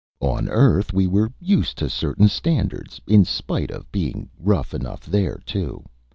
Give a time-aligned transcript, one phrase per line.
[0.23, 5.37] On Earth we were used to certain standards in spite of being rough enough there,
[5.45, 5.83] too.